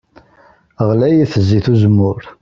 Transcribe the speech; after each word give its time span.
Ɣlayet 0.89 1.33
zzit 1.43 1.67
n 1.69 1.71
uzemmur. 1.73 2.23